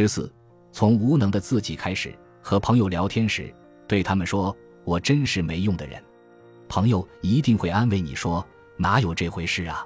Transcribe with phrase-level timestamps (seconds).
[0.00, 0.32] 十四，
[0.70, 2.16] 从无能的自己开始。
[2.40, 3.52] 和朋友聊天时，
[3.88, 6.00] 对他们说：“我真是没用的人。”
[6.68, 8.46] 朋友一定会安慰你说
[8.78, 9.84] ：“哪有这回事啊？”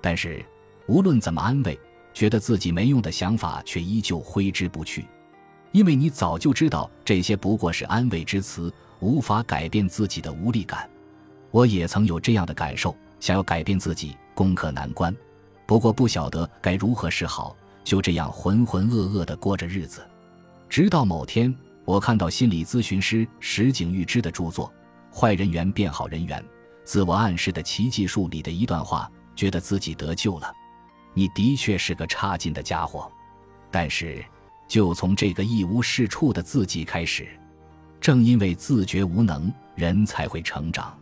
[0.00, 0.42] 但是，
[0.86, 1.78] 无论怎么安慰，
[2.14, 5.04] 觉得自己没用的想法却依旧挥之不去，
[5.70, 10.88] 因为你早就知道这些不过是安慰之词，无法改变自己的无力感。
[11.50, 15.14] 我也曾有这样的感受，想要改变自己，攻克难关，
[15.66, 20.00] 不过不晓得该如何是好，就这样浑浑噩噩地过着日子。
[20.68, 21.54] 直到某天。
[21.84, 24.72] 我看到心理咨询师石井裕之的著作
[25.18, 26.40] 《坏人缘变好人缘：
[26.84, 30.52] 自我暗示的奇迹术》里的一段话，觉得自己得救了。
[31.12, 33.10] 你的确是个差劲的家伙，
[33.68, 34.24] 但是
[34.68, 37.26] 就从这个一无是处的自己开始，
[38.00, 40.96] 正因为自觉无能，人才会成长。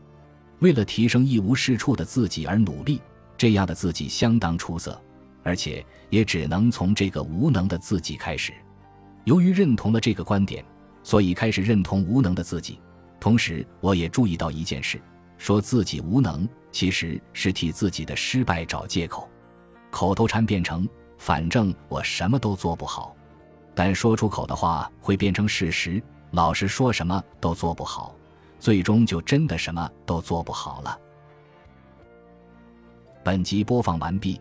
[0.60, 3.02] 为了提升一无是处的自己而努力，
[3.37, 4.99] 这样的自己相当出色，
[5.43, 8.53] 而且也只能从这个无能的自己开始。
[9.25, 10.65] 由于认同了这个观点，
[11.03, 12.80] 所以开始认同无能的自己。
[13.19, 15.01] 同时，我也注意到一件事：
[15.37, 19.29] 说自己无能，其实是替自己的失败找借口。
[19.91, 23.15] 口头禅变成“反正我什么都做不好”，
[23.74, 26.02] 但说出口的话会变成事实。
[26.30, 28.15] 老实说，什么都做不好，
[28.59, 30.99] 最终就真的什么都做不好了。
[33.23, 34.41] 本集播放完毕，